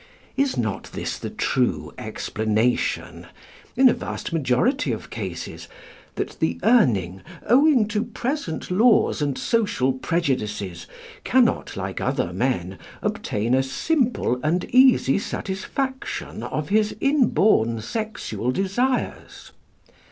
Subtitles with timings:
[0.35, 3.27] Is not this the true explanation,
[3.77, 5.67] in a vast majority of cases,
[6.15, 10.87] that the Urning, owing to present laws and social prejudices,
[11.23, 19.51] cannot like other men obtain a simple and easy satisfaction of his inborn sexual desires?